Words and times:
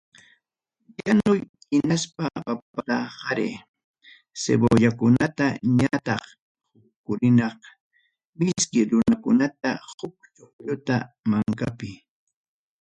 Yanuy 1.03 1.39
hinaspa 1.71 2.23
papata 2.45 2.95
qaray, 3.21 3.53
cebollakunata 4.41 5.45
ñataq 5.77 6.23
hukniraq 7.05 7.59
miski 8.37 8.79
rurukunata 8.89 9.69
huk 9.97 10.15
llucllu 10.63 10.73
mankapi. 11.29 11.89